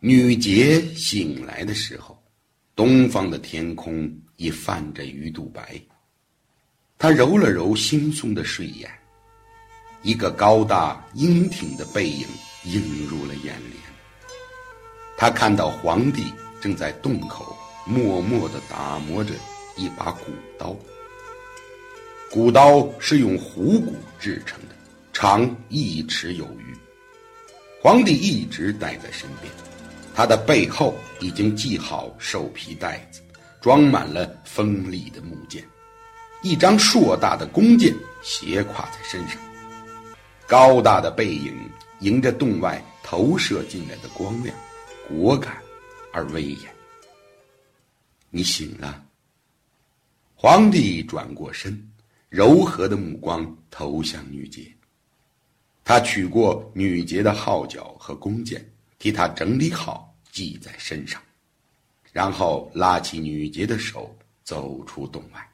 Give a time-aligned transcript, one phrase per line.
[0.00, 2.16] 女杰醒来的时候，
[2.76, 5.74] 东方的天空已泛着鱼肚白。
[6.96, 8.88] 她揉了揉惺忪的睡眼，
[10.02, 12.24] 一个高大英挺的背影
[12.64, 13.74] 映入了眼帘。
[15.16, 19.34] 她看到皇帝正在洞口默默地打磨着
[19.76, 20.76] 一把古刀。
[22.30, 24.76] 古刀是用虎骨制成的，
[25.12, 26.76] 长一尺有余。
[27.82, 29.52] 皇帝一直带在身边，
[30.18, 33.22] 他的背后已经系好兽皮袋子，
[33.60, 35.64] 装满了锋利的木剑，
[36.42, 39.40] 一张硕大的弓箭斜挎在身上，
[40.44, 41.54] 高大的背影
[42.00, 44.52] 迎着洞外投射进来的光亮，
[45.06, 45.56] 果敢
[46.12, 46.62] 而威严。
[48.28, 49.00] 你醒了。
[50.34, 51.80] 皇帝转过身。
[52.28, 54.70] 柔和的目光投向女杰，
[55.84, 61.20] 他取过女杰的号角和弓箭，替他整理好，系在身上，
[62.12, 65.48] 然后拉起女杰的手，走出洞外。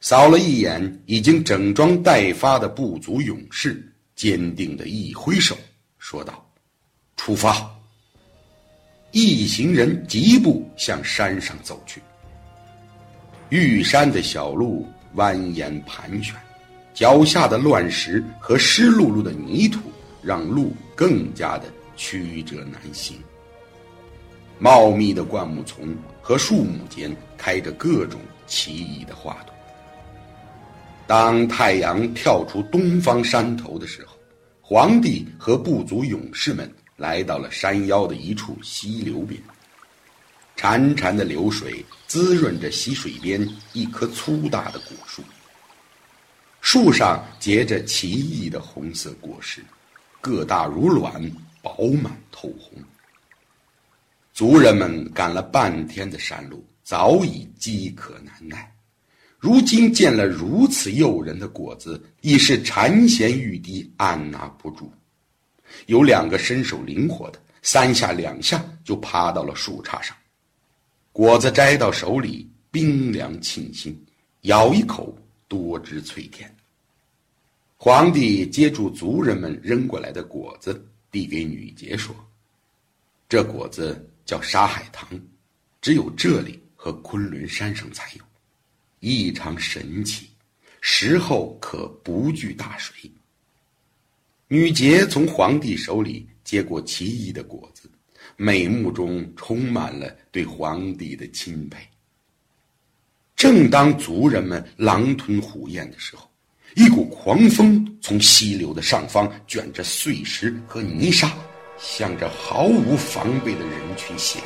[0.00, 5.56] 扫了一眼已经整装待发的部族勇士，坚定的一挥手，
[5.98, 6.44] 说道
[7.16, 7.70] ：“出发！”
[9.12, 12.00] 一行人疾步向山上走去。
[13.50, 14.86] 玉山的小路。
[15.14, 16.34] 蜿蜒盘旋，
[16.94, 19.78] 脚下的乱石和湿漉漉的泥土
[20.22, 23.18] 让路更加的曲折难行。
[24.58, 29.54] 茂密的灌木丛和树木间开着各种奇异的花朵。
[31.06, 34.16] 当太阳跳出东方山头的时候，
[34.60, 39.40] 皇帝和部族勇士们来到了山腰的一处溪流边。
[40.56, 45.22] 潺潺的流水滋润着溪水边一棵粗大的果树，
[46.60, 49.64] 树上结着奇异的红色果实，
[50.20, 51.20] 个大如卵，
[51.62, 52.82] 饱满透红。
[54.32, 58.70] 族人们赶了半天的山路，早已饥渴难耐，
[59.38, 64.92] 如今见了如此诱人的果子，已是馋涎欲滴，按捺不住。
[65.86, 70.16] 有两个身手灵活的，三下两下就爬到了树杈上。
[71.12, 73.98] 果子摘到手里，冰凉沁心，
[74.42, 76.52] 咬一口多汁脆甜。
[77.76, 82.12] 皇帝接住族人们扔过来的果子，递给女杰说
[83.30, 85.06] ：“这果子叫沙海棠，
[85.80, 88.24] 只有这里和昆仑山上才有，
[88.98, 90.30] 异常神奇，
[90.80, 93.08] 食后可不惧大水。”
[94.48, 97.88] 女杰从皇帝手里接过奇异的果子。
[98.36, 101.86] 美目中充满了对皇帝的钦佩。
[103.36, 106.31] 正当族人们狼吞虎咽的时候，
[106.74, 111.30] 一股狂风从溪流的上方卷着碎石和泥沙，
[111.78, 114.44] 向着毫无防备的人群袭来。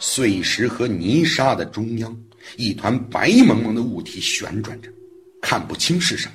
[0.00, 2.16] 碎石和泥沙的中央，
[2.56, 4.90] 一团白蒙蒙的物体旋转着，
[5.40, 6.34] 看不清是什么，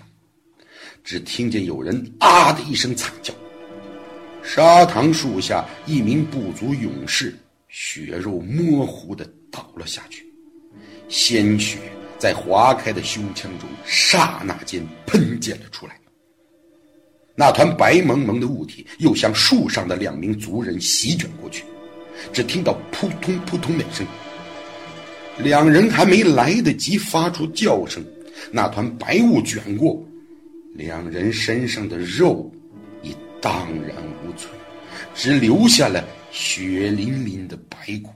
[1.04, 3.34] 只听见有人“啊”的一声惨叫。
[4.42, 7.36] 沙塘树下，一名部族勇士
[7.68, 10.26] 血肉模糊的倒了下去，
[11.10, 11.80] 鲜血
[12.18, 16.00] 在划开的胸腔中刹那间喷溅了出来。
[17.36, 21.66] 那团白蒙蒙的物体又向树上的两名族人席卷过去，
[22.32, 24.08] 只听到扑通扑通两声，
[25.40, 28.02] 两人还没来得及发出叫声，
[28.52, 30.02] 那团白雾卷过，
[30.76, 32.50] 两人身上的肉
[33.02, 34.54] 已荡然无存。
[35.14, 38.10] 只留下了血淋淋的白骨。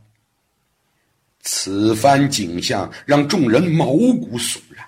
[1.51, 4.85] 此番景象让众人毛骨悚然，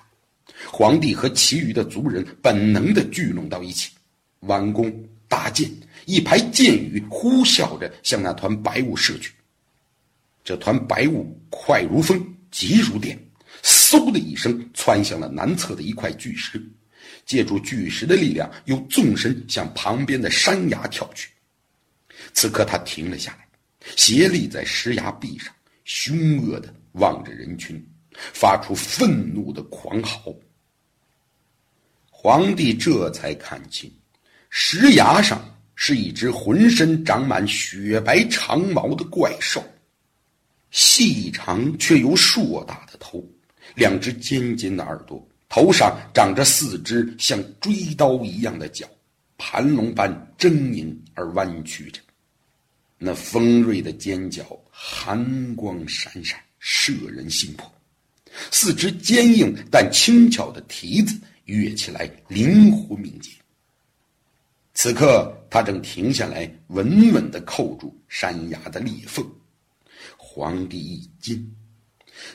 [0.70, 3.90] 皇帝和其余的族人本能的聚拢到一起，
[4.42, 4.94] 弯弓
[5.26, 5.68] 搭箭，
[6.06, 9.32] 一排箭雨呼啸着向那团白雾射去。
[10.44, 13.18] 这团白雾快如风，急如电，
[13.64, 16.64] 嗖的一声窜向了南侧的一块巨石，
[17.26, 21.28] 借助巨石的力量，又纵身向旁边的山崖跳去。
[22.32, 23.48] 此刻，他停了下来，
[23.96, 25.52] 斜立在石崖壁上，
[25.84, 30.34] 凶恶的望着人群，发出愤怒的狂嚎。
[32.10, 33.92] 皇帝这才看清，
[34.48, 35.42] 石崖上
[35.74, 39.62] 是一只浑身长满雪白长毛的怪兽，
[40.70, 43.24] 细长却又硕大的头，
[43.74, 48.86] 两只尖尖的耳朵，头上长着四只像锥刀一样的角，
[49.36, 50.08] 盘龙般
[50.38, 52.00] 狰狞而弯曲着。
[53.04, 57.66] 那锋锐的尖角，寒光闪闪，摄人心魄；
[58.52, 63.32] 四肢坚硬但轻巧的蹄子，跃起来灵活敏捷。
[64.72, 69.28] 此刻，他正停下来，稳稳地扣住山崖的裂缝。
[70.16, 71.56] 皇帝一惊，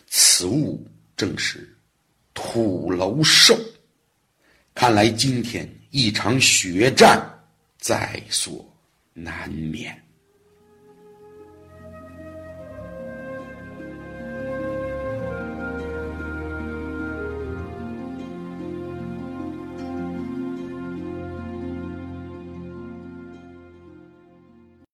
[0.08, 0.86] 此物
[1.16, 1.74] 正是
[2.34, 3.58] 土楼兽。
[4.76, 7.26] 看来今天一场血战
[7.80, 8.70] 在所
[9.14, 9.98] 难免。